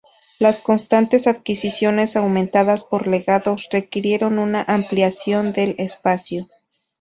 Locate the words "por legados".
2.83-3.67